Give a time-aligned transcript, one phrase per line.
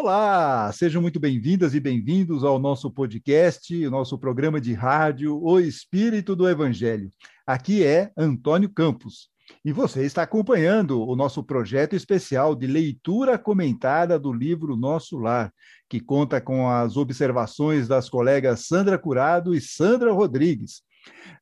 [0.00, 5.58] Olá, sejam muito bem-vindas e bem-vindos ao nosso podcast, o nosso programa de rádio O
[5.58, 7.10] Espírito do Evangelho.
[7.44, 9.28] Aqui é Antônio Campos
[9.64, 15.52] e você está acompanhando o nosso projeto especial de leitura comentada do livro Nosso Lar,
[15.88, 20.82] que conta com as observações das colegas Sandra Curado e Sandra Rodrigues.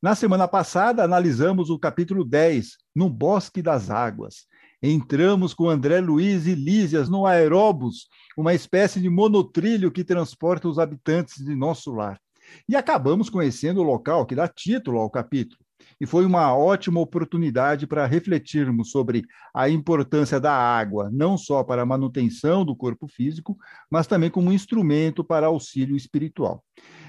[0.01, 4.47] Na semana passada, analisamos o capítulo 10, No Bosque das Águas.
[4.83, 10.79] Entramos com André Luiz e Lísias no Aeróbus, uma espécie de monotrilho que transporta os
[10.79, 12.21] habitantes de nosso lar.
[12.69, 15.59] E acabamos conhecendo o local que dá título ao capítulo.
[16.01, 19.23] E foi uma ótima oportunidade para refletirmos sobre
[19.55, 23.57] a importância da água, não só para a manutenção do corpo físico,
[23.91, 26.63] mas também como instrumento para auxílio espiritual.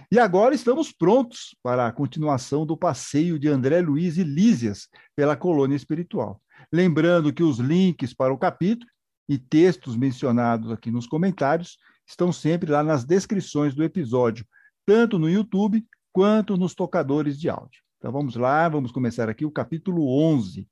[0.09, 5.35] E agora estamos prontos para a continuação do passeio de André Luiz e Lísias pela
[5.35, 6.41] colônia espiritual.
[6.71, 8.89] Lembrando que os links para o capítulo
[9.27, 11.77] e textos mencionados aqui nos comentários
[12.07, 14.45] estão sempre lá nas descrições do episódio,
[14.85, 17.81] tanto no YouTube quanto nos tocadores de áudio.
[17.97, 20.65] Então vamos lá, vamos começar aqui o capítulo 11.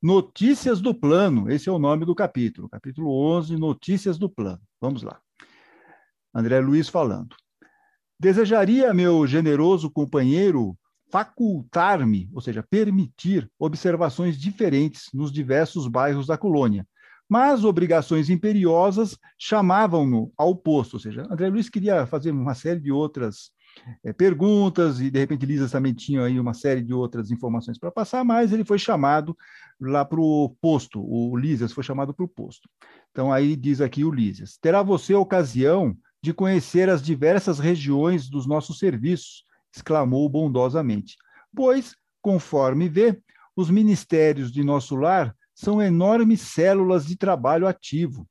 [0.00, 2.68] Notícias do Plano, esse é o nome do capítulo.
[2.68, 4.62] Capítulo 11, Notícias do Plano.
[4.80, 5.20] Vamos lá.
[6.32, 7.34] André Luiz falando.
[8.20, 10.76] Desejaria, meu generoso companheiro,
[11.10, 16.86] facultar-me, ou seja, permitir observações diferentes nos diversos bairros da colônia.
[17.26, 22.92] Mas obrigações imperiosas chamavam-no ao posto, ou seja, André Luiz queria fazer uma série de
[22.92, 23.52] outras
[24.04, 27.90] é, perguntas e de repente Lisas também tinha aí uma série de outras informações para
[27.90, 29.34] passar, mas ele foi chamado
[29.80, 32.68] lá para o posto, o Lisas foi chamado para o posto.
[33.12, 38.46] Então aí diz aqui o Lisas, terá você ocasião de conhecer as diversas regiões dos
[38.46, 41.16] nossos serviços, exclamou bondosamente.
[41.54, 43.20] Pois, conforme vê,
[43.56, 48.26] os ministérios de nosso lar são enormes células de trabalho ativo.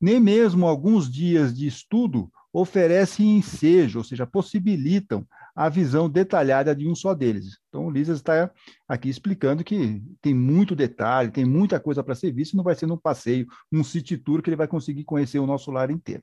[0.00, 5.26] Nem mesmo alguns dias de estudo oferecem ensejo, ou seja, possibilitam
[5.56, 7.58] a visão detalhada de um só deles.
[7.68, 8.50] Então, o está
[8.88, 12.86] aqui explicando que tem muito detalhe, tem muita coisa para ser vista, não vai ser
[12.86, 16.22] num passeio, num city tour que ele vai conseguir conhecer o nosso lar inteiro.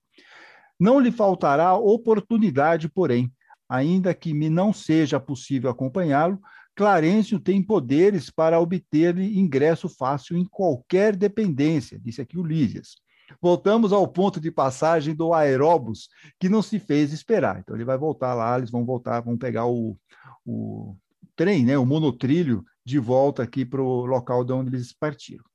[0.81, 3.31] Não lhe faltará oportunidade, porém,
[3.69, 6.41] ainda que me não seja possível acompanhá-lo,
[6.75, 12.95] Clarencio tem poderes para obter-lhe ingresso fácil em qualquer dependência, disse aqui o Lísias.
[13.39, 16.09] Voltamos ao ponto de passagem do aeróbus,
[16.39, 17.59] que não se fez esperar.
[17.59, 19.95] Então ele vai voltar lá, eles vão voltar, vão pegar o,
[20.43, 20.95] o
[21.35, 25.45] trem, né, o monotrilho, de volta aqui para o local de onde eles partiram.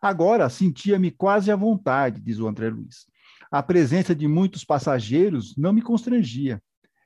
[0.00, 3.10] Agora sentia-me quase à vontade, diz o André Luiz.
[3.50, 6.62] A presença de muitos passageiros não me constrangia.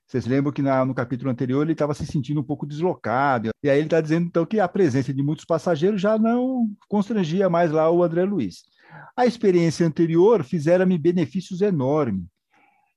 [0.06, 3.48] Vocês lembram que na, no capítulo anterior ele estava se sentindo um pouco deslocado.
[3.62, 7.48] E aí ele está dizendo, então, que a presença de muitos passageiros já não constrangia
[7.48, 8.64] mais lá o André Luiz.
[9.16, 12.26] A experiência anterior fizera-me benefícios enormes.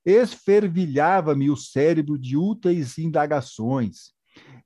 [0.04, 4.12] Esfervilhava-me o cérebro de úteis indagações.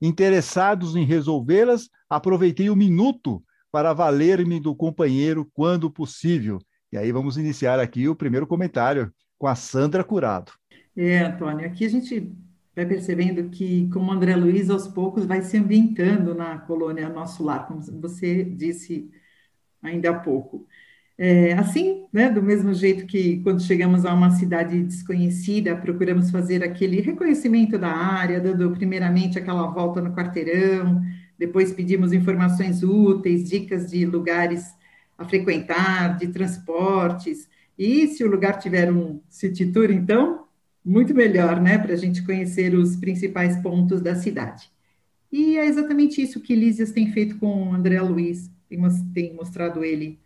[0.01, 6.59] Interessados em resolvê-las, aproveitei o minuto para valer-me do companheiro quando possível.
[6.93, 10.53] E aí vamos iniciar aqui o primeiro comentário com a Sandra Curado.
[10.95, 12.31] É, Antônio, aqui a gente
[12.77, 17.67] vai percebendo que, como André Luiz, aos poucos vai se ambientando na colônia Nosso Lar,
[17.67, 19.11] como você disse
[19.83, 20.67] ainda há pouco.
[21.17, 26.63] É, assim, né, do mesmo jeito que quando chegamos a uma cidade desconhecida, procuramos fazer
[26.63, 31.01] aquele reconhecimento da área, dando primeiramente aquela volta no quarteirão,
[31.39, 34.75] depois pedimos informações úteis, dicas de lugares
[35.17, 40.45] a frequentar, de transportes, e se o lugar tiver um city tour, então,
[40.85, 44.71] muito melhor, né, para a gente conhecer os principais pontos da cidade.
[45.31, 48.51] E é exatamente isso que Lísias tem feito com o André Luiz,
[49.15, 50.19] tem mostrado ele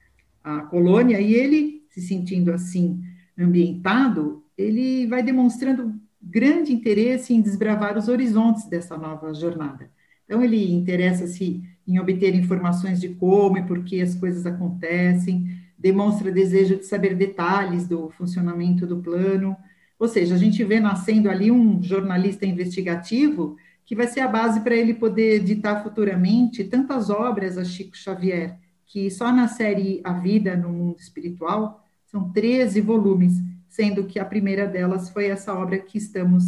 [0.42, 3.02] a colônia, e ele, se sentindo assim
[3.38, 9.90] ambientado, ele vai demonstrando grande interesse em desbravar os horizontes dessa nova jornada.
[10.26, 16.32] Então, ele interessa-se em obter informações de como e por que as coisas acontecem, demonstra
[16.32, 19.56] desejo de saber detalhes do funcionamento do plano,
[19.98, 24.60] ou seja, a gente vê nascendo ali um jornalista investigativo que vai ser a base
[24.60, 30.12] para ele poder editar futuramente tantas obras a Chico Xavier, que só na série A
[30.12, 33.34] Vida no Mundo Espiritual são 13 volumes,
[33.68, 36.44] sendo que a primeira delas foi essa obra que estamos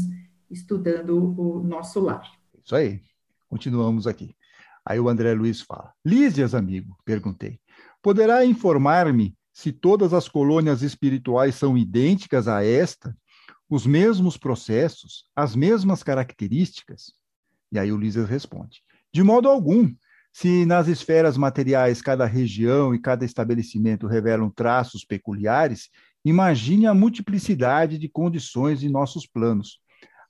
[0.51, 2.29] estudando, o Nosso Lar.
[2.65, 3.01] Isso aí,
[3.49, 4.37] continuamos aqui.
[4.85, 7.59] Aí o André Luiz fala: Lísias, amigo, perguntei,
[8.03, 13.17] poderá informar-me se todas as colônias espirituais são idênticas a esta,
[13.69, 17.13] os mesmos processos, as mesmas características?
[17.73, 19.93] E aí o Lísias responde: De modo algum.
[20.31, 25.89] Se nas esferas materiais cada região e cada estabelecimento revelam traços peculiares,
[26.25, 29.81] Imagine a multiplicidade de condições em nossos planos.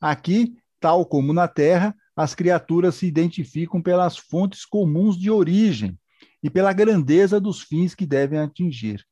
[0.01, 5.97] Aqui, tal como na Terra, as criaturas se identificam pelas fontes comuns de origem
[6.43, 9.05] e pela grandeza dos fins que devem atingir.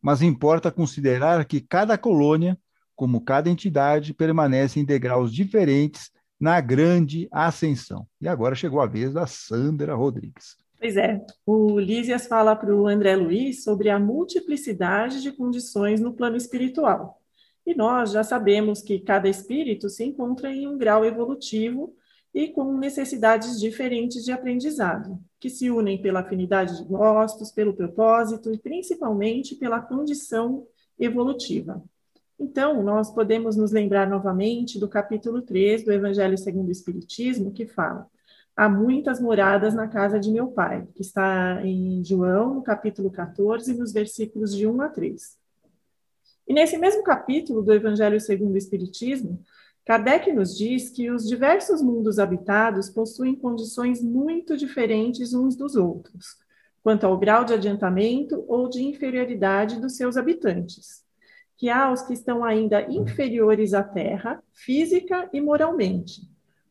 [0.00, 2.58] Mas importa considerar que cada colônia,
[2.96, 8.06] como cada entidade, permanece em degraus diferentes na grande ascensão.
[8.18, 10.56] E agora chegou a vez da Sandra Rodrigues.
[10.80, 16.14] Pois é, o Lísias fala para o André Luiz sobre a multiplicidade de condições no
[16.14, 17.20] plano espiritual.
[17.66, 21.94] E nós já sabemos que cada espírito se encontra em um grau evolutivo
[22.34, 28.52] e com necessidades diferentes de aprendizado, que se unem pela afinidade de gostos, pelo propósito
[28.52, 30.66] e principalmente pela condição
[30.98, 31.80] evolutiva.
[32.38, 37.66] Então, nós podemos nos lembrar novamente do capítulo 3 do Evangelho segundo o Espiritismo, que
[37.66, 38.08] fala:
[38.56, 43.74] há muitas moradas na casa de meu pai, que está em João, no capítulo 14,
[43.74, 45.38] nos versículos de 1 a 3.
[46.48, 49.40] E nesse mesmo capítulo do Evangelho segundo o Espiritismo,
[49.84, 56.38] Kardec nos diz que os diversos mundos habitados possuem condições muito diferentes uns dos outros,
[56.82, 61.04] quanto ao grau de adiantamento ou de inferioridade dos seus habitantes,
[61.58, 66.22] que há os que estão ainda inferiores à Terra, física e moralmente,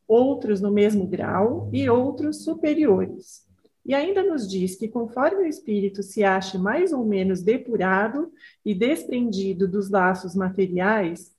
[0.08, 3.44] outros no mesmo grau e outros superiores.
[3.86, 8.32] E ainda nos diz que, conforme o espírito se ache mais ou menos depurado
[8.66, 11.33] e desprendido dos laços materiais,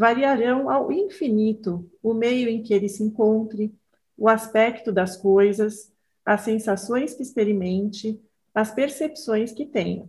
[0.00, 3.70] variarão ao infinito o meio em que ele se encontre,
[4.16, 5.92] o aspecto das coisas,
[6.24, 8.18] as sensações que experimente,
[8.54, 10.08] as percepções que tenha.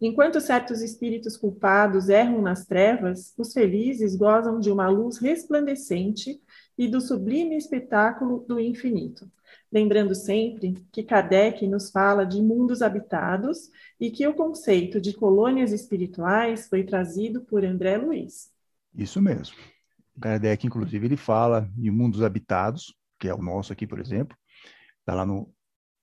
[0.00, 6.42] Enquanto certos espíritos culpados erram nas trevas, os felizes gozam de uma luz resplandecente
[6.76, 9.30] e do sublime espetáculo do infinito.
[9.70, 13.70] Lembrando sempre que Kardec nos fala de mundos habitados
[14.00, 18.50] e que o conceito de colônias espirituais foi trazido por André Luiz.
[18.94, 19.56] Isso mesmo.
[20.20, 24.36] Kardec, inclusive, ele fala de mundos habitados, que é o nosso aqui, por exemplo,
[25.00, 25.52] está lá no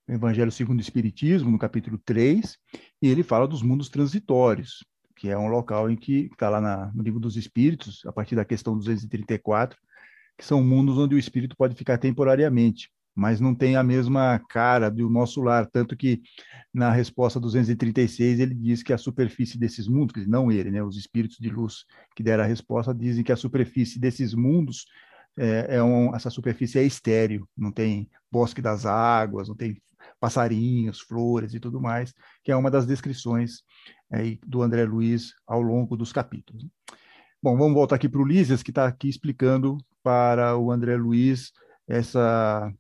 [0.07, 2.57] Evangelho segundo o Espiritismo, no capítulo 3,
[3.01, 4.85] e ele fala dos mundos transitórios,
[5.15, 8.35] que é um local em que está lá na, no livro dos Espíritos, a partir
[8.35, 9.77] da questão 234,
[10.37, 14.91] que são mundos onde o espírito pode ficar temporariamente, mas não tem a mesma cara
[14.91, 16.21] do nosso lar, tanto que
[16.71, 21.37] na resposta 236 ele diz que a superfície desses mundos, não ele, né, os espíritos
[21.39, 21.83] de luz
[22.15, 24.85] que deram a resposta dizem que a superfície desses mundos
[25.35, 29.81] é, é um, essa superfície é estéreo, não tem bosque das águas, não tem
[30.19, 32.13] passarinhos, flores e tudo mais,
[32.43, 33.63] que é uma das descrições
[34.11, 36.67] é, do André Luiz ao longo dos capítulos.
[37.41, 41.51] Bom, vamos voltar aqui para o Lísias, que está aqui explicando para o André Luiz
[41.87, 42.71] essa,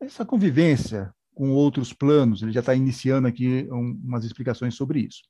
[0.00, 2.42] essa convivência com outros planos.
[2.42, 5.22] Ele já está iniciando aqui um, umas explicações sobre isso.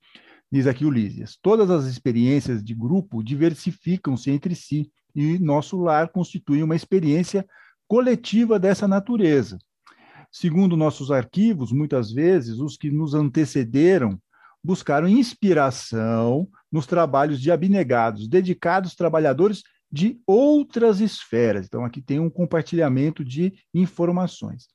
[0.50, 6.62] Diz aqui Lísias: todas as experiências de grupo diversificam-se entre si e nosso lar constitui
[6.62, 7.46] uma experiência
[7.86, 9.58] coletiva dessa natureza.
[10.30, 14.18] Segundo nossos arquivos, muitas vezes os que nos antecederam
[14.62, 19.62] buscaram inspiração nos trabalhos de abnegados, dedicados trabalhadores
[19.94, 21.66] de outras esferas.
[21.66, 24.66] Então, aqui tem um compartilhamento de informações.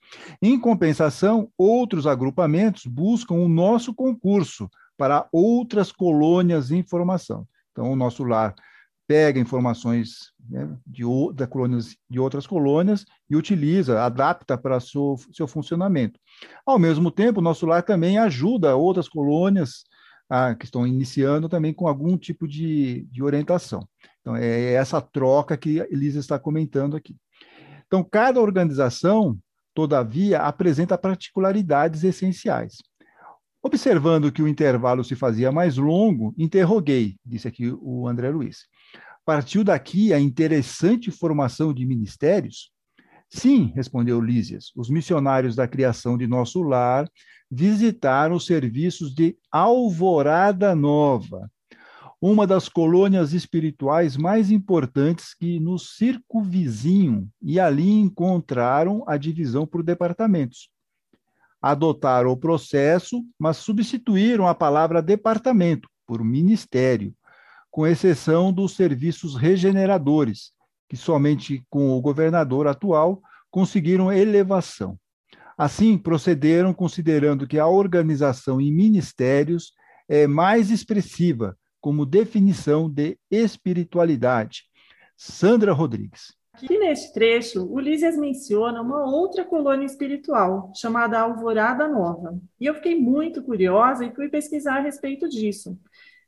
[0.42, 7.45] Em compensação, outros agrupamentos buscam o nosso concurso para outras colônias de informação.
[7.73, 8.56] Então, o nosso lar
[9.06, 15.49] pega informações né, de, de, colônias, de outras colônias e utiliza, adapta para seu, seu
[15.49, 16.18] funcionamento.
[16.66, 19.83] Ao mesmo tempo, o nosso lar também ajuda outras colônias
[20.30, 23.85] a, que estão iniciando também com algum tipo de, de orientação.
[24.21, 27.16] Então, é essa troca que a Elisa está comentando aqui.
[27.88, 29.38] Então, cada organização,
[29.73, 32.78] todavia, apresenta particularidades essenciais.
[33.61, 38.68] Observando que o intervalo se fazia mais longo, interroguei, disse aqui o André Luiz.
[39.26, 42.71] Partiu daqui a interessante formação de ministérios?
[43.30, 44.71] Sim, respondeu Lísias.
[44.76, 47.07] Os missionários da criação de nosso lar
[47.52, 51.49] visitaram os serviços de Alvorada Nova,
[52.21, 59.83] uma das colônias espirituais mais importantes que nos circunvizinham, e ali encontraram a divisão por
[59.83, 60.69] departamentos.
[61.61, 67.14] Adotaram o processo, mas substituíram a palavra departamento por ministério,
[67.71, 70.52] com exceção dos serviços regeneradores,
[70.90, 74.97] que somente com o governador atual conseguiram elevação.
[75.57, 79.73] Assim, procederam considerando que a organização em ministérios
[80.07, 84.64] é mais expressiva como definição de espiritualidade.
[85.16, 86.38] Sandra Rodrigues.
[86.54, 92.38] Aqui neste trecho, Ulisses menciona uma outra colônia espiritual, chamada Alvorada Nova.
[92.59, 95.78] E eu fiquei muito curiosa e fui pesquisar a respeito disso.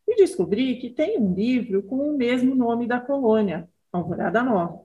[0.08, 4.82] e descobri que tem um livro com o mesmo nome da colônia, Alvorada Nova,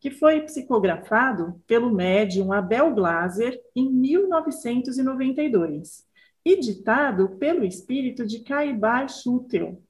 [0.00, 6.04] que foi psicografado pelo médium Abel Glaser em 1992
[6.44, 9.80] e ditado pelo espírito de Caibar Schutel.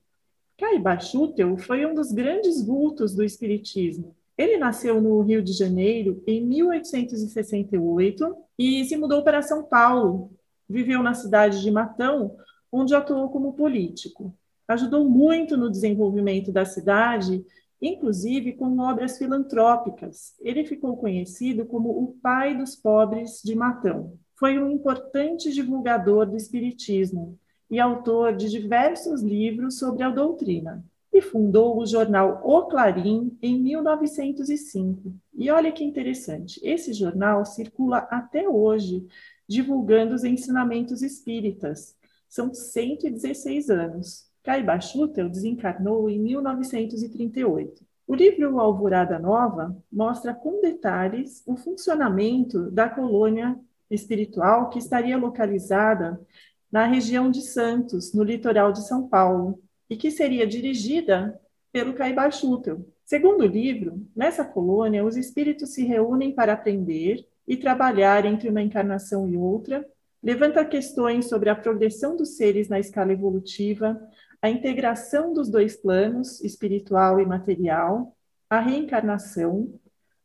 [1.00, 4.14] Schutel foi um dos grandes vultos do espiritismo.
[4.36, 10.30] Ele nasceu no Rio de Janeiro em 1868 e se mudou para São Paulo.
[10.68, 12.36] Viveu na cidade de Matão,
[12.70, 14.34] onde atuou como político.
[14.66, 17.44] Ajudou muito no desenvolvimento da cidade,
[17.80, 20.34] inclusive com obras filantrópicas.
[20.40, 24.16] Ele ficou conhecido como o pai dos pobres de Matão.
[24.36, 27.38] Foi um importante divulgador do Espiritismo
[27.72, 30.84] e autor de diversos livros sobre a doutrina.
[31.10, 35.14] E fundou o jornal O Clarim em 1905.
[35.34, 39.06] E olha que interessante, esse jornal circula até hoje,
[39.48, 41.96] divulgando os ensinamentos espíritas.
[42.28, 44.30] São 116 anos.
[44.42, 47.82] Caiba Schutel desencarnou em 1938.
[48.06, 53.58] O livro Alvorada Nova mostra com detalhes o funcionamento da colônia
[53.90, 56.20] espiritual que estaria localizada
[56.72, 61.38] na região de Santos, no litoral de São Paulo, e que seria dirigida
[61.70, 62.86] pelo Caiba Schutel.
[63.04, 68.62] Segundo o livro, nessa colônia, os espíritos se reúnem para aprender e trabalhar entre uma
[68.62, 69.86] encarnação e outra,
[70.22, 74.00] levanta questões sobre a progressão dos seres na escala evolutiva,
[74.40, 78.16] a integração dos dois planos, espiritual e material,
[78.48, 79.72] a reencarnação,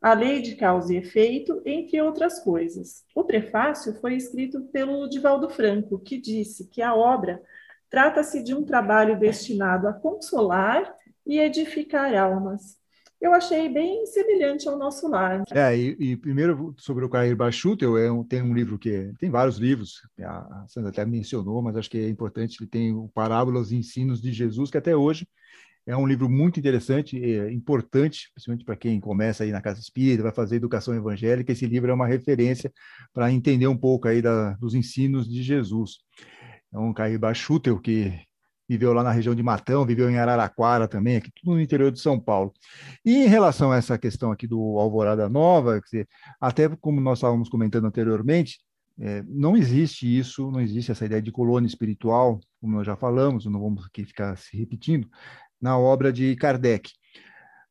[0.01, 3.04] a lei de causa e efeito, entre outras coisas.
[3.16, 7.42] O prefácio foi escrito pelo Divaldo Franco, que disse que a obra
[7.89, 10.94] trata-se de um trabalho destinado a consolar
[11.25, 12.77] e edificar almas.
[13.20, 15.44] Eu achei bem semelhante ao nosso lar.
[15.51, 19.32] É, e, e primeiro sobre o Cair Bachutel, é um, tem um livro que tem
[19.32, 23.72] vários livros, a Sandra até mencionou, mas acho que é importante, ele tem o Parábolas
[23.72, 25.27] e Ensinos de Jesus, que até hoje
[25.88, 30.22] é um livro muito interessante, é, importante, principalmente para quem começa aí na casa espírita,
[30.22, 31.53] vai fazer educação evangélica.
[31.53, 32.72] Esse livro é uma referência
[33.13, 36.00] para entender um pouco aí da, dos ensinos de Jesus.
[36.74, 38.13] É um Caíba Schutel, que
[38.67, 42.01] viveu lá na região de Matão, viveu em Araraquara também, aqui tudo no interior de
[42.01, 42.53] São Paulo.
[43.06, 46.06] E em relação a essa questão aqui do Alvorada Nova, dizer,
[46.41, 48.58] até como nós estávamos comentando anteriormente,
[49.00, 53.46] é, não existe isso, não existe essa ideia de colônia espiritual, como nós já falamos,
[53.46, 55.08] não vamos aqui ficar se repetindo,
[55.62, 56.92] na obra de Kardec.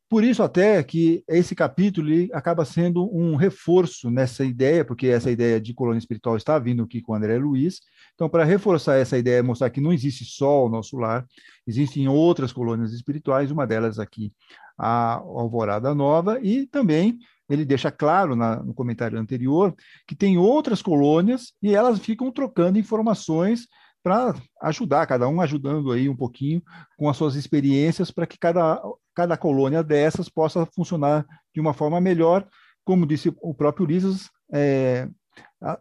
[0.09, 5.59] Por isso até que esse capítulo acaba sendo um reforço nessa ideia, porque essa ideia
[5.59, 7.81] de colônia espiritual está vindo aqui com André Luiz.
[8.15, 11.25] Então, para reforçar essa ideia, mostrar que não existe só o nosso lar,
[11.67, 14.31] existem outras colônias espirituais, uma delas aqui,
[14.77, 19.75] a Alvorada Nova, e também ele deixa claro na, no comentário anterior
[20.07, 23.67] que tem outras colônias e elas ficam trocando informações
[24.07, 26.63] para ajudar, cada um ajudando aí um pouquinho
[26.97, 28.81] com as suas experiências para que cada,
[29.13, 32.47] cada colônia dessas possa funcionar de uma forma melhor,
[32.85, 35.09] como disse o próprio Ulisses, é,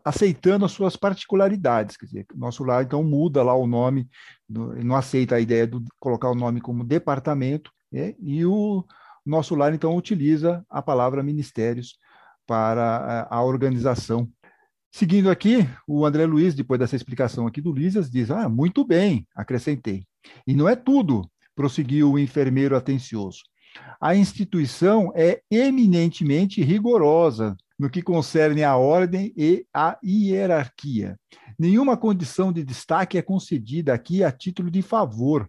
[0.05, 1.97] aceitando as suas particularidades.
[1.97, 4.09] Quer dizer, nosso lar então muda lá o nome,
[4.49, 8.85] não aceita a ideia de colocar o nome como departamento, é, e o
[9.25, 11.97] nosso lar então utiliza a palavra ministérios
[12.45, 14.29] para a organização
[14.91, 19.27] Seguindo aqui, o André Luiz, depois dessa explicação aqui do Lísias, diz: Ah, muito bem,
[19.35, 20.07] acrescentei.
[20.47, 23.41] E não é tudo, prosseguiu o enfermeiro atencioso.
[24.01, 31.19] A instituição é eminentemente rigorosa no que concerne à ordem e à hierarquia.
[31.59, 35.49] Nenhuma condição de destaque é concedida aqui a título de favor.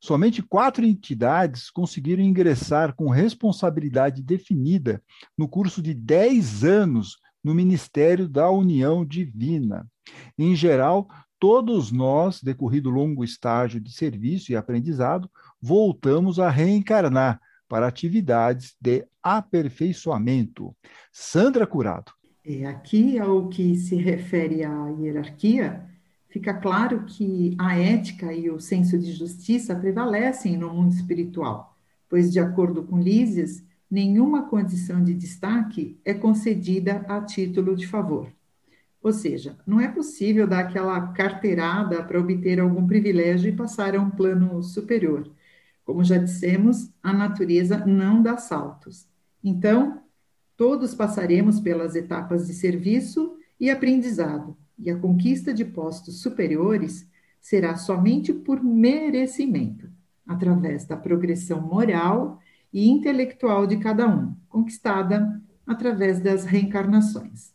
[0.00, 5.02] Somente quatro entidades conseguiram ingressar com responsabilidade definida
[5.38, 9.86] no curso de dez anos no ministério da união divina.
[10.38, 11.08] Em geral,
[11.38, 15.30] todos nós, decorrido longo estágio de serviço e aprendizado,
[15.60, 20.76] voltamos a reencarnar para atividades de aperfeiçoamento.
[21.10, 22.12] Sandra Curado.
[22.44, 25.84] É, aqui, ao que se refere à hierarquia,
[26.28, 31.76] fica claro que a ética e o senso de justiça prevalecem no mundo espiritual,
[32.08, 38.32] pois, de acordo com Lísias, nenhuma condição de destaque é concedida a título de favor.
[39.02, 44.00] Ou seja, não é possível dar aquela carteirada para obter algum privilégio e passar a
[44.00, 45.30] um plano superior.
[45.84, 49.06] Como já dissemos, a natureza não dá saltos.
[49.44, 50.00] Então,
[50.56, 57.06] todos passaremos pelas etapas de serviço e aprendizado, e a conquista de postos superiores
[57.42, 59.90] será somente por merecimento,
[60.26, 62.40] através da progressão moral
[62.72, 67.52] e intelectual de cada um, conquistada através das reencarnações.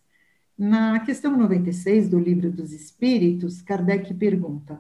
[0.57, 4.79] Na questão 96 do Livro dos Espíritos, Kardec pergunta: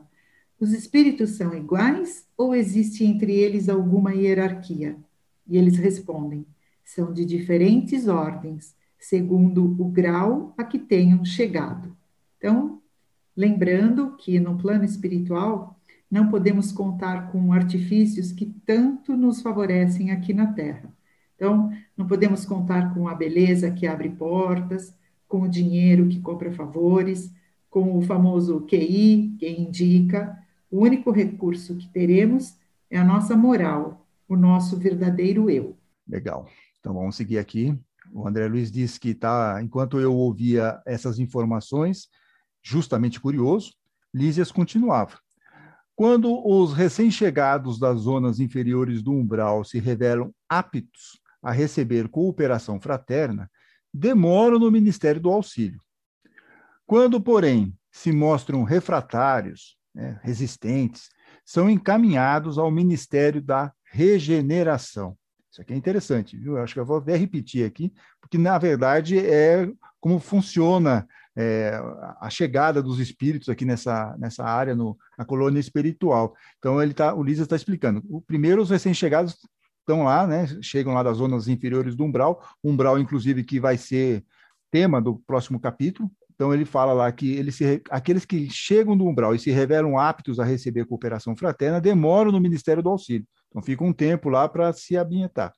[0.59, 4.97] Os espíritos são iguais ou existe entre eles alguma hierarquia?
[5.47, 6.45] E eles respondem:
[6.83, 11.95] são de diferentes ordens, segundo o grau a que tenham chegado.
[12.37, 12.81] Então,
[13.35, 15.76] lembrando que no plano espiritual
[16.09, 20.91] não podemos contar com artifícios que tanto nos favorecem aqui na Terra.
[21.35, 24.95] Então, não podemos contar com a beleza que abre portas,
[25.27, 27.31] com o dinheiro que compra favores,
[27.69, 30.37] com o famoso QI, que indica.
[30.71, 32.55] O único recurso que teremos
[32.89, 35.77] é a nossa moral, o nosso verdadeiro eu.
[36.07, 36.47] Legal.
[36.79, 37.77] Então vamos seguir aqui.
[38.13, 42.07] O André Luiz disse que tá, enquanto eu ouvia essas informações,
[42.63, 43.73] justamente curioso,
[44.13, 45.19] Lísias continuava.
[45.97, 53.49] Quando os recém-chegados das zonas inferiores do umbral se revelam aptos a receber cooperação fraterna,
[53.91, 55.81] demoram no Ministério do Auxílio.
[56.85, 61.09] Quando, porém, se mostram refratários, né, resistentes,
[61.43, 65.17] são encaminhados ao Ministério da Regeneração.
[65.51, 66.57] Isso aqui é interessante, viu?
[66.57, 69.67] Eu acho que eu vou até repetir aqui, porque, na verdade, é
[69.99, 71.79] como funciona é,
[72.19, 76.33] a chegada dos espíritos aqui nessa, nessa área, no, na colônia espiritual.
[76.57, 78.03] Então, ele tá, o Lisa está explicando.
[78.09, 79.37] O primeiro, os recém-chegados
[79.79, 84.25] estão lá, né, chegam lá das zonas inferiores do umbral, umbral, inclusive, que vai ser
[84.71, 86.09] tema do próximo capítulo.
[86.33, 89.97] Então, ele fala lá que eles se, aqueles que chegam do umbral e se revelam
[89.97, 93.27] aptos a receber cooperação fraterna demoram no Ministério do Auxílio.
[93.49, 95.53] Então, fica um tempo lá para se ambientar.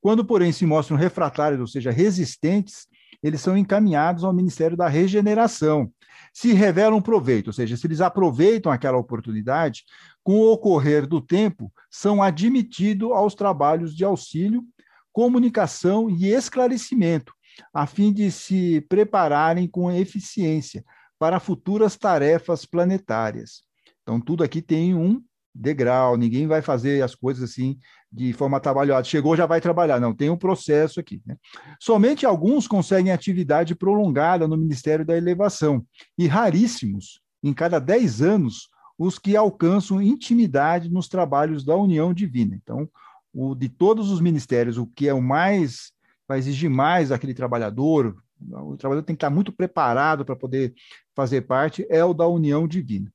[0.00, 2.86] Quando, porém, se mostram refratários, ou seja, resistentes,
[3.22, 5.90] eles são encaminhados ao Ministério da Regeneração.
[6.32, 9.84] Se revelam proveito, ou seja, se eles aproveitam aquela oportunidade,
[10.22, 14.64] com o ocorrer do tempo, são admitidos aos trabalhos de auxílio,
[15.12, 17.32] comunicação e esclarecimento,
[17.72, 20.84] a fim de se prepararem com eficiência
[21.18, 23.62] para futuras tarefas planetárias.
[24.02, 25.22] Então, tudo aqui tem um
[25.54, 27.78] degrau, ninguém vai fazer as coisas assim
[28.10, 29.04] de forma trabalhada.
[29.04, 30.00] Chegou, já vai trabalhar.
[30.00, 31.22] Não, tem um processo aqui.
[31.24, 31.36] Né?
[31.78, 35.84] Somente alguns conseguem atividade prolongada no Ministério da Elevação,
[36.18, 42.54] e raríssimos, em cada dez anos, os que alcançam intimidade nos trabalhos da união divina.
[42.54, 42.88] Então,
[43.32, 45.92] o de todos os ministérios, o que é o mais,
[46.28, 50.74] vai exigir mais aquele trabalhador, o trabalhador tem que estar muito preparado para poder
[51.14, 53.12] fazer parte, é o da união divina.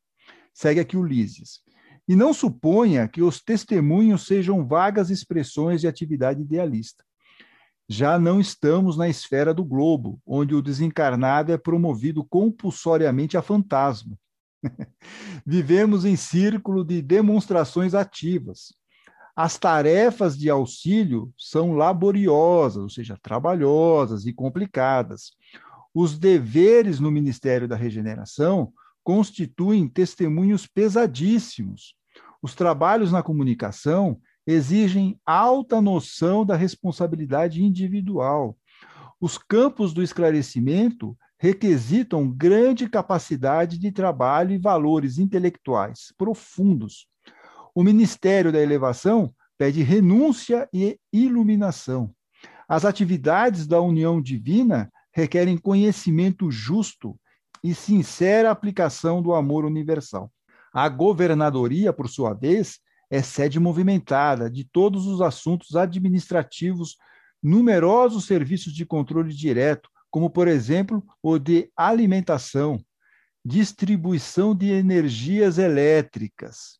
[0.54, 1.62] Segue aqui o Lísias.
[2.10, 7.06] E não suponha que os testemunhos sejam vagas expressões de atividade idealista.
[7.88, 14.18] Já não estamos na esfera do globo, onde o desencarnado é promovido compulsoriamente a fantasma.
[15.46, 18.74] Vivemos em círculo de demonstrações ativas.
[19.36, 25.34] As tarefas de auxílio são laboriosas, ou seja, trabalhosas e complicadas.
[25.94, 31.99] Os deveres no Ministério da Regeneração constituem testemunhos pesadíssimos,
[32.42, 38.58] os trabalhos na comunicação exigem alta noção da responsabilidade individual.
[39.20, 47.08] Os campos do esclarecimento requisitam grande capacidade de trabalho e valores intelectuais profundos.
[47.74, 52.14] O Ministério da Elevação pede renúncia e iluminação.
[52.68, 57.20] As atividades da união divina requerem conhecimento justo
[57.64, 60.32] e sincera aplicação do amor universal.
[60.74, 62.80] A governadoria, por sua vez,
[63.10, 66.96] é sede movimentada de todos os assuntos administrativos,
[67.42, 72.80] numerosos serviços de controle direto, como, por exemplo, o de alimentação,
[73.44, 76.78] distribuição de energias elétricas,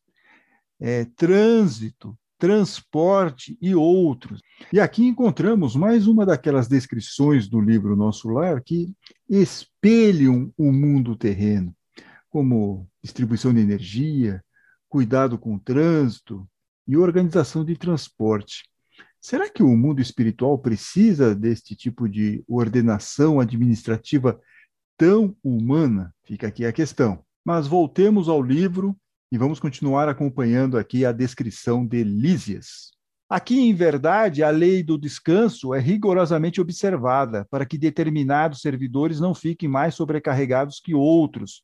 [0.78, 4.40] é, trânsito, transporte e outros.
[4.72, 8.94] E aqui encontramos mais uma daquelas descrições do livro Nosso Lar que
[9.28, 11.74] espelham o mundo terreno
[12.30, 14.42] como distribuição de energia,
[14.88, 16.48] cuidado com o trânsito
[16.86, 18.64] e organização de transporte.
[19.20, 24.40] Será que o mundo espiritual precisa deste tipo de ordenação administrativa
[24.96, 26.14] tão humana?
[26.24, 27.22] Fica aqui a questão.
[27.44, 28.96] Mas voltemos ao livro
[29.30, 32.92] e vamos continuar acompanhando aqui a descrição de Lísias.
[33.28, 39.34] Aqui, em verdade, a lei do descanso é rigorosamente observada para que determinados servidores não
[39.34, 41.62] fiquem mais sobrecarregados que outros,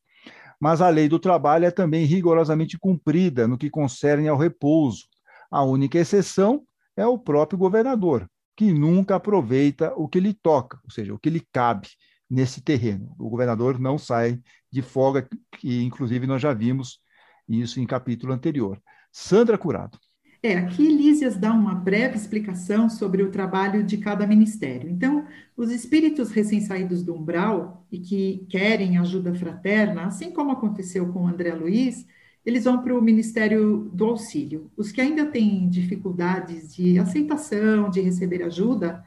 [0.59, 5.05] mas a lei do trabalho é também rigorosamente cumprida no que concerne ao repouso.
[5.51, 6.63] A única exceção
[6.95, 11.29] é o próprio governador, que nunca aproveita o que lhe toca, ou seja, o que
[11.29, 11.87] lhe cabe
[12.29, 13.15] nesse terreno.
[13.17, 14.39] O governador não sai
[14.71, 15.27] de folga,
[15.59, 16.99] que inclusive nós já vimos
[17.47, 18.81] isso em capítulo anterior.
[19.11, 19.97] Sandra Curado.
[20.47, 24.89] É, aqui Lísias dá uma breve explicação sobre o trabalho de cada ministério.
[24.89, 25.25] Então,
[25.57, 31.53] os espíritos recém-saídos do umbral e que querem ajuda fraterna, assim como aconteceu com André
[31.53, 32.07] Luiz,
[32.45, 34.71] eles vão para o Ministério do Auxílio.
[34.77, 39.03] Os que ainda têm dificuldades de aceitação, de receber ajuda,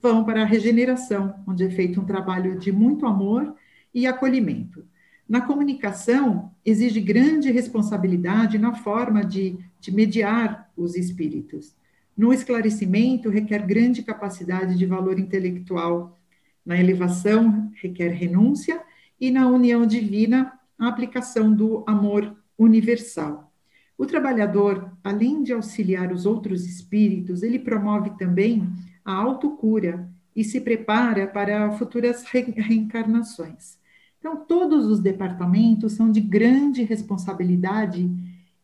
[0.00, 3.54] vão para a regeneração, onde é feito um trabalho de muito amor
[3.92, 4.82] e acolhimento.
[5.28, 11.76] Na comunicação, exige grande responsabilidade na forma de, de mediar os espíritos.
[12.16, 16.18] No esclarecimento, requer grande capacidade de valor intelectual.
[16.64, 18.82] Na elevação, requer renúncia.
[19.20, 23.52] E na união divina, a aplicação do amor universal.
[23.98, 28.66] O trabalhador, além de auxiliar os outros espíritos, ele promove também
[29.04, 33.77] a autocura e se prepara para futuras re reencarnações.
[34.18, 38.10] Então, todos os departamentos são de grande responsabilidade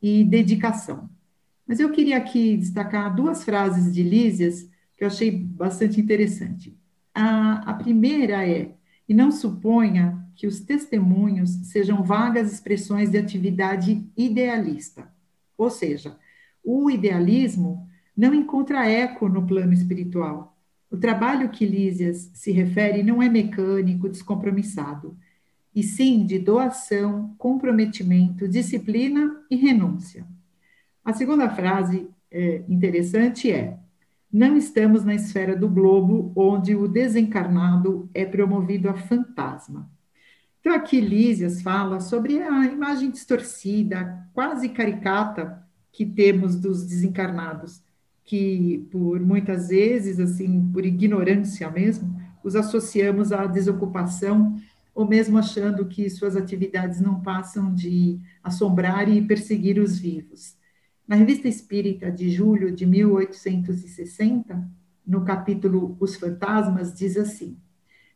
[0.03, 1.09] e dedicação.
[1.67, 6.77] Mas eu queria aqui destacar duas frases de Lísias que eu achei bastante interessante.
[7.15, 8.75] A, a primeira é:
[9.09, 15.09] e não suponha que os testemunhos sejam vagas expressões de atividade idealista.
[15.57, 16.19] Ou seja,
[16.63, 20.57] o idealismo não encontra eco no plano espiritual.
[20.91, 25.17] O trabalho que Lísias se refere não é mecânico, descompromissado,
[25.75, 30.27] e sim de doação, comprometimento, disciplina e renúncia.
[31.05, 33.79] A segunda frase é, interessante é:
[34.33, 39.91] não estamos na esfera do globo onde o desencarnado é promovido a fantasma.
[40.61, 47.83] Então, aqui Lísias fala sobre a imagem distorcida, quase caricata, que temos dos desencarnados,
[48.25, 54.57] que por muitas vezes, assim, por ignorância mesmo, os associamos à desocupação,
[54.95, 60.57] ou mesmo achando que suas atividades não passam de assombrar e perseguir os vivos.
[61.07, 64.71] Na Revista Espírita de julho de 1860,
[65.07, 67.59] no capítulo Os Fantasmas, diz assim: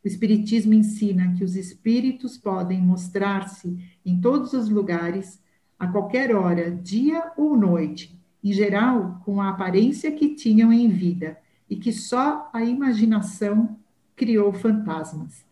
[0.04, 5.42] o Espiritismo ensina que os espíritos podem mostrar-se em todos os lugares,
[5.78, 11.38] a qualquer hora, dia ou noite, em geral com a aparência que tinham em vida,
[11.68, 13.76] e que só a imaginação
[14.16, 15.44] criou fantasmas.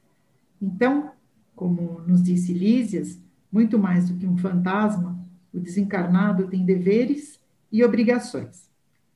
[0.62, 1.12] Então,
[1.56, 3.18] como nos disse Lísias,
[3.50, 5.18] muito mais do que um fantasma,
[5.52, 7.40] o desencarnado tem deveres
[7.72, 8.70] e obrigações.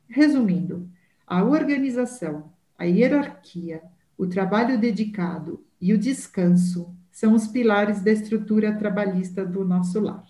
[0.08, 0.90] Resumindo,
[1.26, 3.82] a organização, a hierarquia,
[4.16, 10.24] o trabalho dedicado e o descanso são os pilares da estrutura trabalhista do nosso lar.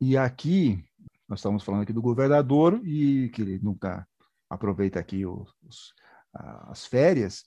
[0.00, 0.84] E aqui,
[1.26, 4.06] nós estamos falando aqui do governador e que ele nunca
[4.50, 5.94] aproveita aqui os,
[6.32, 7.44] as férias,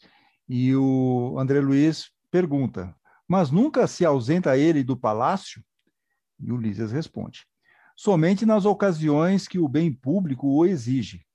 [0.50, 2.96] e o André Luiz pergunta,
[3.28, 5.62] mas nunca se ausenta ele do palácio?
[6.40, 7.46] E Ulisses responde,
[7.96, 11.26] somente nas ocasiões que o bem público o exige.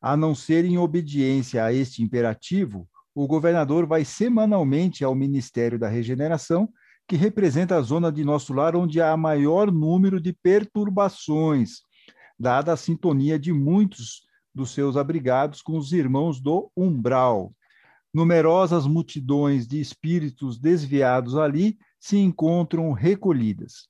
[0.00, 5.88] A não ser em obediência a este imperativo, o governador vai semanalmente ao Ministério da
[5.88, 6.68] Regeneração,
[7.08, 11.80] que representa a zona de nosso lar onde há maior número de perturbações,
[12.38, 14.22] dada a sintonia de muitos
[14.54, 17.52] dos seus abrigados com os irmãos do umbral.
[18.12, 23.88] Numerosas multidões de espíritos desviados ali se encontram recolhidas.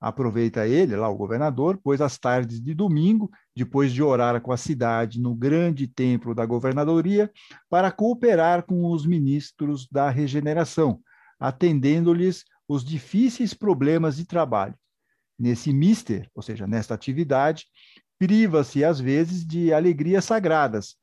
[0.00, 4.56] Aproveita ele, lá o governador, pois as tardes de domingo, depois de orar com a
[4.56, 7.32] cidade no grande templo da governadoria,
[7.70, 11.00] para cooperar com os ministros da regeneração,
[11.40, 14.74] atendendo-lhes os difíceis problemas de trabalho.
[15.38, 17.64] Nesse mister, ou seja, nesta atividade,
[18.18, 20.96] priva-se às vezes de alegrias sagradas,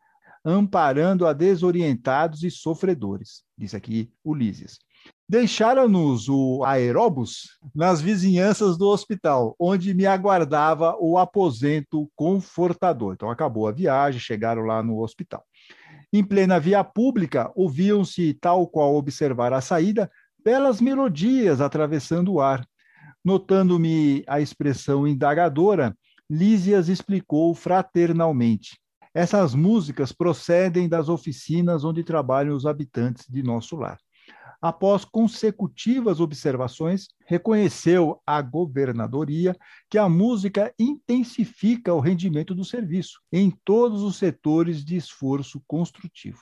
[0.43, 3.43] amparando a desorientados e sofredores.
[3.57, 4.79] Diz aqui Ulisses.
[5.27, 13.13] Deixaram-nos o aeróbus nas vizinhanças do hospital, onde me aguardava o aposento confortador.
[13.13, 15.43] Então acabou a viagem, chegaram lá no hospital.
[16.11, 20.11] Em plena via pública, ouviam-se, tal qual observar a saída,
[20.43, 22.67] belas melodias atravessando o ar.
[23.23, 25.95] Notando-me a expressão indagadora,
[26.29, 28.79] Lísias explicou fraternalmente.
[29.13, 33.97] Essas músicas procedem das oficinas onde trabalham os habitantes de nosso lar
[34.61, 39.57] após consecutivas observações, reconheceu a governadoria
[39.89, 46.39] que a música intensifica o rendimento do serviço em todos os setores de esforço construtivo.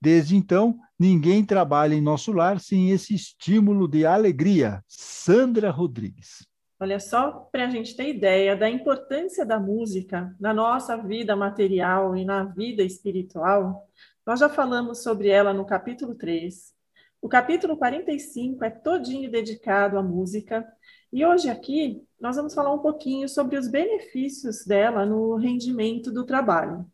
[0.00, 4.82] Desde então, ninguém trabalha em nosso lar sem esse estímulo de alegria.
[4.86, 6.47] Sandra Rodrigues.
[6.80, 12.16] Olha só, para a gente ter ideia da importância da música na nossa vida material
[12.16, 13.88] e na vida espiritual,
[14.24, 16.72] nós já falamos sobre ela no capítulo 3,
[17.20, 20.64] o capítulo 45 é todinho dedicado à música,
[21.12, 26.24] e hoje aqui nós vamos falar um pouquinho sobre os benefícios dela no rendimento do
[26.24, 26.88] trabalho.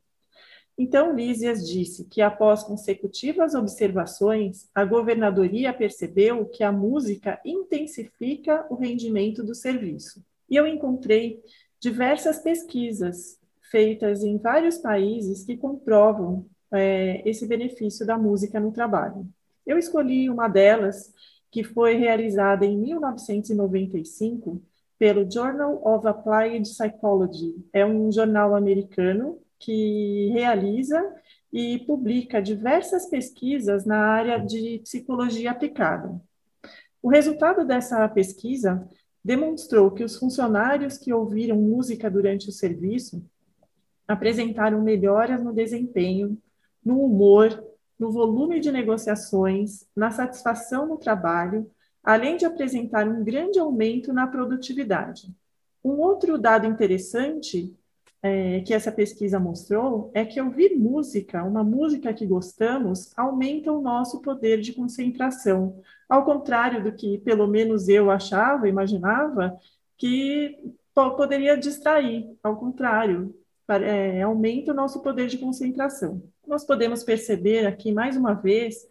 [0.77, 8.75] Então, Lísias disse que, após consecutivas observações, a governadoria percebeu que a música intensifica o
[8.75, 10.23] rendimento do serviço.
[10.51, 11.43] e eu encontrei
[11.81, 13.39] diversas pesquisas
[13.71, 19.27] feitas em vários países que comprovam é, esse benefício da música no trabalho.
[19.67, 21.13] Eu escolhi uma delas,
[21.51, 24.61] que foi realizada em 1995
[24.99, 27.55] pelo Journal of Applied Psychology.
[27.73, 31.03] É um jornal americano que realiza
[31.53, 36.21] e publica diversas pesquisas na área de psicologia aplicada.
[37.03, 38.87] O resultado dessa pesquisa
[39.25, 43.25] demonstrou que os funcionários que ouviram música durante o serviço
[44.07, 46.37] apresentaram melhoras no desempenho,
[46.85, 47.65] no humor,
[47.99, 51.71] no volume de negociações, na satisfação no trabalho,
[52.03, 55.35] além de apresentar um grande aumento na produtividade.
[55.83, 57.75] Um outro dado interessante
[58.25, 63.83] é, que essa pesquisa mostrou é que ouvir música, uma música que gostamos, aumenta o
[63.83, 65.79] nosso poder de concentração.
[66.09, 69.55] Ao contrário do que, pelo menos, eu achava, imaginava,
[69.99, 70.57] que
[70.95, 72.35] poderia distrair.
[72.43, 73.35] Ao contrário,
[73.69, 76.23] é, aumenta o nosso poder de concentração.
[76.47, 78.89] Nós podemos perceber aqui, mais uma vez,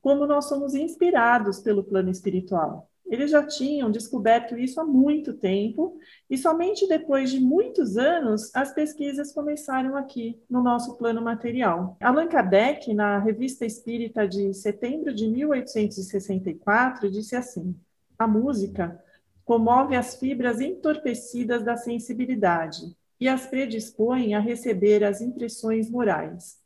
[0.00, 2.88] como nós somos inspirados pelo plano espiritual.
[3.08, 5.96] Eles já tinham descoberto isso há muito tempo,
[6.28, 11.96] e somente depois de muitos anos as pesquisas começaram aqui no nosso plano material.
[12.00, 17.76] Allan Kardec, na Revista Espírita de setembro de 1864, disse assim:
[18.18, 19.00] A música
[19.44, 26.58] comove as fibras entorpecidas da sensibilidade e as predispõe a receber as impressões morais.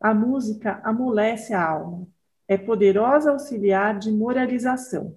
[0.00, 2.04] A música amolece a alma,
[2.48, 5.16] é poderosa auxiliar de moralização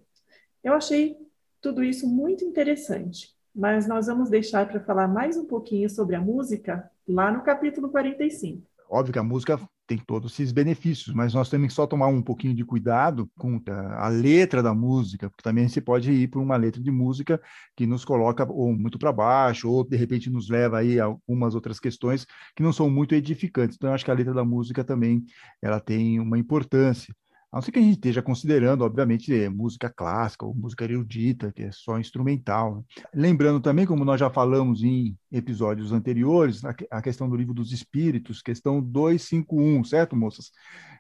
[0.64, 1.18] eu achei
[1.62, 6.22] tudo isso muito interessante, mas nós vamos deixar para falar mais um pouquinho sobre a
[6.22, 8.62] música lá no capítulo 45.
[8.90, 12.22] Óbvio que a música tem todos esses benefícios, mas nós temos que só tomar um
[12.22, 16.58] pouquinho de cuidado com a letra da música, porque também se pode ir por uma
[16.58, 17.42] letra de música
[17.76, 21.56] que nos coloca ou muito para baixo, ou de repente nos leva aí a algumas
[21.56, 23.78] outras questões que não são muito edificantes.
[23.78, 25.26] Então, eu acho que a letra da música também
[25.62, 27.14] ela tem uma importância.
[27.58, 31.64] Não ser que a gente esteja considerando, obviamente, é, música clássica ou música erudita, que
[31.64, 32.76] é só instrumental.
[32.76, 32.84] Né?
[33.16, 38.44] Lembrando também, como nós já falamos em episódios anteriores, a, questão do livro dos espíritos,
[38.44, 40.52] questão 251, certo, moças?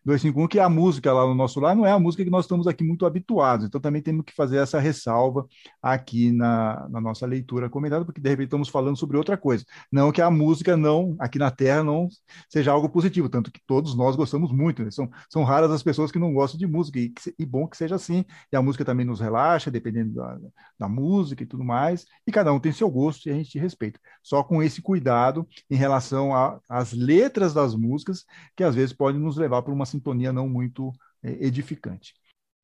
[0.07, 2.45] 251, que é a música lá no nosso lar não é a música que nós
[2.45, 5.45] estamos aqui muito habituados, então também temos que fazer essa ressalva
[5.81, 9.65] aqui na, na nossa leitura comentada, porque de repente estamos falando sobre outra coisa.
[9.91, 12.07] Não que a música não, aqui na Terra, não
[12.49, 14.91] seja algo positivo, tanto que todos nós gostamos muito, né?
[14.91, 17.95] são, são raras as pessoas que não gostam de música, e, e bom que seja
[17.95, 20.37] assim, e a música também nos relaxa, dependendo da,
[20.77, 23.99] da música e tudo mais, e cada um tem seu gosto e a gente respeita.
[24.21, 26.31] Só com esse cuidado em relação
[26.69, 28.23] às letras das músicas,
[28.55, 32.13] que às vezes podem nos levar para uma sintonia não muito é, edificante.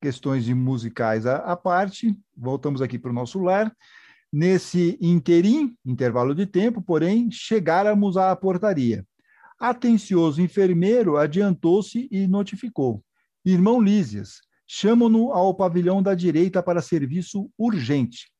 [0.00, 3.74] Questões de musicais à, à parte, voltamos aqui para o nosso lar.
[4.32, 9.06] Nesse interim, intervalo de tempo, porém, chegáramos à portaria.
[9.58, 13.02] Atencioso enfermeiro adiantou-se e notificou.
[13.44, 18.30] Irmão Lísias, chamam-no ao pavilhão da direita para serviço urgente.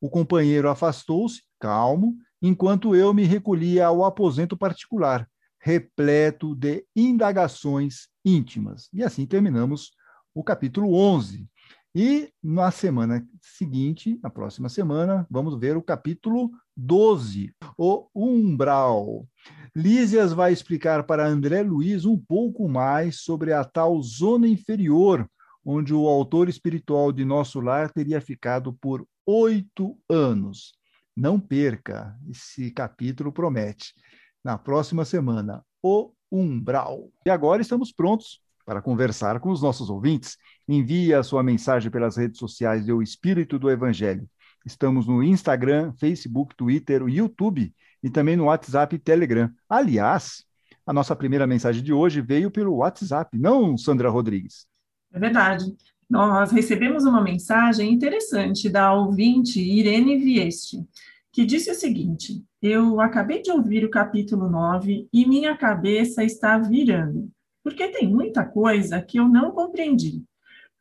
[0.00, 8.88] O companheiro afastou-se, calmo, enquanto eu me recolhia ao aposento particular, repleto de indagações íntimas.
[8.92, 9.92] E assim terminamos
[10.32, 11.48] o capítulo 11.
[11.96, 19.28] E na semana seguinte, na próxima semana, vamos ver o capítulo 12, o umbral.
[19.76, 25.30] Lísias vai explicar para André Luiz um pouco mais sobre a tal zona inferior,
[25.64, 30.72] onde o autor espiritual de nosso lar teria ficado por oito anos.
[31.16, 33.94] Não perca, esse capítulo promete.
[34.42, 37.08] Na próxima semana, o umbral.
[37.24, 40.36] E agora estamos prontos para conversar com os nossos ouvintes.
[40.66, 44.28] Envie a sua mensagem pelas redes sociais do Espírito do Evangelho.
[44.64, 47.72] Estamos no Instagram, Facebook, Twitter, YouTube
[48.02, 49.50] e também no WhatsApp e Telegram.
[49.68, 50.44] Aliás,
[50.86, 54.66] a nossa primeira mensagem de hoje veio pelo WhatsApp, não, Sandra Rodrigues?
[55.12, 55.64] É verdade.
[56.08, 60.86] Nós recebemos uma mensagem interessante da ouvinte Irene Vieste,
[61.32, 66.58] que disse o seguinte: Eu acabei de ouvir o capítulo 9 e minha cabeça está
[66.58, 67.30] virando,
[67.64, 70.22] porque tem muita coisa que eu não compreendi.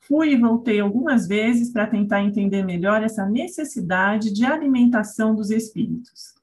[0.02, 6.34] Fui e voltei algumas vezes para tentar entender melhor essa necessidade de alimentação dos espíritos.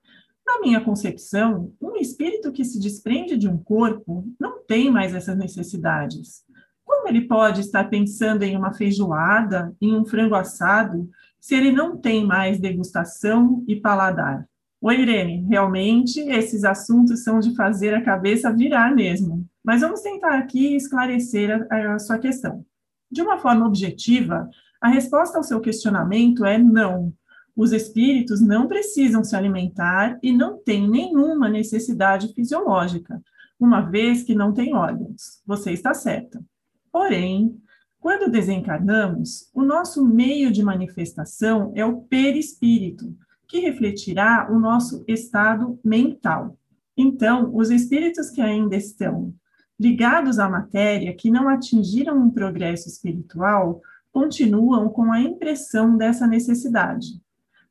[0.47, 5.37] Na minha concepção, um espírito que se desprende de um corpo não tem mais essas
[5.37, 6.43] necessidades.
[6.83, 11.99] Como ele pode estar pensando em uma feijoada, em um frango assado, se ele não
[11.99, 14.49] tem mais degustação e paladar?
[14.81, 19.47] Oi, Irene, realmente esses assuntos são de fazer a cabeça virar mesmo.
[19.65, 22.65] Mas vamos tentar aqui esclarecer a, a sua questão.
[23.11, 24.49] De uma forma objetiva,
[24.81, 27.13] a resposta ao seu questionamento é não.
[27.55, 33.21] Os espíritos não precisam se alimentar e não têm nenhuma necessidade fisiológica,
[33.59, 35.43] uma vez que não têm órgãos.
[35.45, 36.43] Você está certa.
[36.91, 37.61] Porém,
[38.01, 43.15] quando desencarnamos, o nosso meio de manifestação é o perispírito,
[43.47, 46.57] que refletirá o nosso estado mental.
[46.97, 49.35] Então, os espíritos que ainda estão
[49.81, 53.81] ligados à matéria, que não atingiram um progresso espiritual,
[54.13, 57.19] continuam com a impressão dessa necessidade.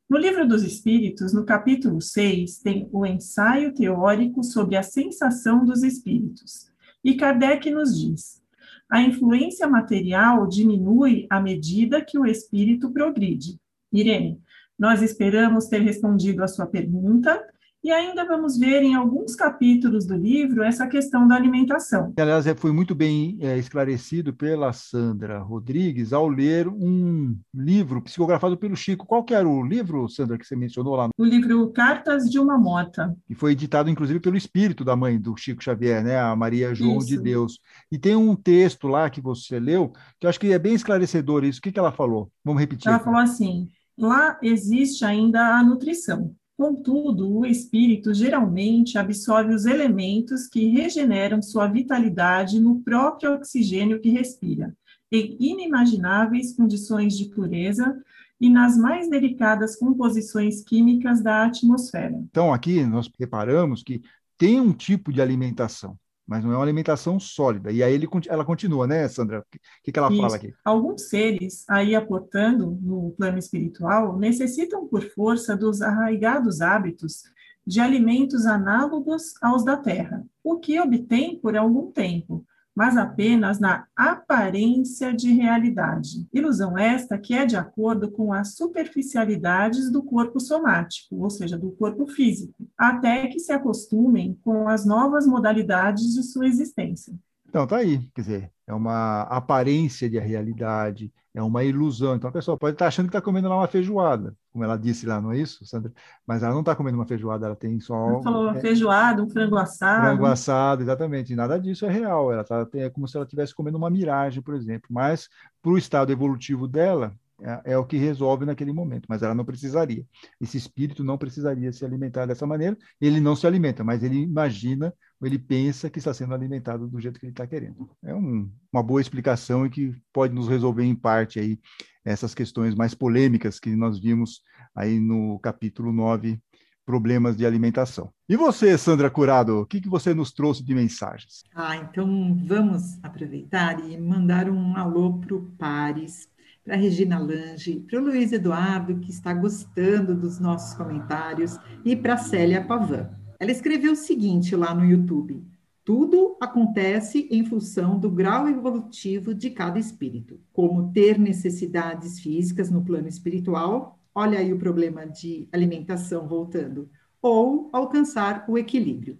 [0.08, 5.84] No Livro dos Espíritos, no capítulo 6, tem o ensaio teórico sobre a sensação dos
[5.84, 6.68] espíritos.
[7.04, 8.42] E Kardec nos diz:
[8.90, 13.56] a influência material diminui à medida que o espírito progride.
[13.92, 14.40] Irene,
[14.76, 17.40] nós esperamos ter respondido a sua pergunta
[17.82, 22.12] e ainda vamos ver em alguns capítulos do livro essa questão da alimentação.
[22.18, 28.56] Aliás, é, foi muito bem é, esclarecido pela Sandra Rodrigues ao ler um livro psicografado
[28.56, 29.06] pelo Chico.
[29.06, 31.08] Qual que era o livro, Sandra, que você mencionou lá?
[31.16, 33.16] O livro Cartas de uma Morta.
[33.28, 36.18] E foi editado, inclusive, pelo espírito da mãe do Chico Xavier, né?
[36.18, 37.06] a Maria João isso.
[37.06, 37.58] de Deus.
[37.90, 41.44] E tem um texto lá que você leu, que eu acho que é bem esclarecedor
[41.44, 41.58] isso.
[41.58, 42.30] O que, que ela falou?
[42.44, 42.88] Vamos repetir.
[42.88, 43.04] Ela aqui.
[43.06, 50.66] falou assim, lá existe ainda a nutrição Contudo, o espírito geralmente absorve os elementos que
[50.66, 54.76] regeneram sua vitalidade no próprio oxigênio que respira,
[55.10, 57.98] em inimagináveis condições de pureza
[58.38, 62.22] e nas mais delicadas composições químicas da atmosfera.
[62.30, 64.02] Então, aqui nós reparamos que
[64.36, 65.96] tem um tipo de alimentação
[66.30, 67.72] mas não é uma alimentação sólida.
[67.72, 69.40] E aí ele, ela continua, né, Sandra?
[69.40, 69.44] O
[69.82, 70.22] que, que ela Isso.
[70.22, 70.54] fala aqui?
[70.64, 77.24] Alguns seres, aí aportando no plano espiritual, necessitam por força dos arraigados hábitos
[77.66, 82.39] de alimentos análogos aos da Terra, o que obtém por algum tempo,
[82.74, 86.26] mas apenas na aparência de realidade.
[86.32, 91.70] Ilusão esta que é de acordo com as superficialidades do corpo somático, ou seja, do
[91.72, 97.14] corpo físico, até que se acostumem com as novas modalidades de sua existência.
[97.48, 102.16] Então, tá aí, quer dizer, é uma aparência de realidade, é uma ilusão.
[102.16, 105.06] Então, a pessoa pode estar achando que está comendo lá uma feijoada, como ela disse
[105.06, 105.92] lá, não é isso, Sandra?
[106.26, 107.94] Mas ela não está comendo uma feijoada, ela tem só.
[107.94, 110.06] Ela falou uma é, feijoada, um frango assado.
[110.06, 111.32] Frango assado, exatamente.
[111.32, 112.32] E nada disso é real.
[112.32, 114.88] Ela tá, é como se ela estivesse comendo uma miragem, por exemplo.
[114.90, 115.28] Mas,
[115.62, 119.44] para o estado evolutivo dela, é, é, o que resolve naquele momento, mas ela não
[119.44, 120.04] precisaria.
[120.40, 122.76] Esse espírito não precisaria se alimentar dessa maneira.
[123.00, 124.92] Ele não se alimenta, mas ele imagina
[125.26, 127.90] ele pensa que está sendo alimentado do jeito que ele está querendo.
[128.02, 131.58] É um, uma boa explicação e que pode nos resolver em parte aí
[132.04, 134.40] essas questões mais polêmicas que nós vimos
[134.74, 136.40] aí no capítulo 9,
[136.86, 138.12] problemas de alimentação.
[138.28, 141.44] E você, Sandra Curado, o que, que você nos trouxe de mensagens?
[141.54, 146.28] Ah, então vamos aproveitar e mandar um alô para o Pares,
[146.64, 151.96] para a Regina Lange, para o Luiz Eduardo, que está gostando dos nossos comentários, e
[151.96, 153.10] para a Célia Pavan.
[153.38, 155.42] Ela escreveu o seguinte lá no YouTube:
[155.84, 162.84] tudo acontece em função do grau evolutivo de cada espírito, como ter necessidades físicas no
[162.84, 166.88] plano espiritual, olha aí o problema de alimentação voltando,
[167.22, 169.18] ou alcançar o equilíbrio.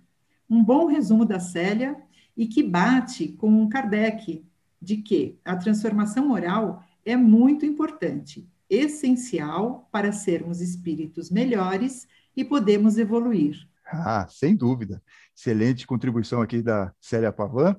[0.48, 1.96] Um bom resumo da Célia
[2.36, 4.44] e que bate com Kardec,
[4.80, 12.98] de que a transformação moral é muito importante, essencial para sermos espíritos melhores e podemos
[12.98, 13.68] evoluir.
[13.86, 15.02] Ah, sem dúvida.
[15.36, 17.76] Excelente contribuição aqui da Célia Pavan.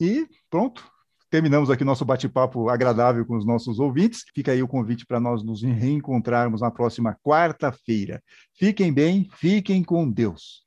[0.00, 0.84] E pronto,
[1.30, 4.24] terminamos aqui nosso bate-papo agradável com os nossos ouvintes.
[4.34, 8.20] Fica aí o convite para nós nos reencontrarmos na próxima quarta-feira.
[8.54, 10.62] Fiquem bem, fiquem com Deus.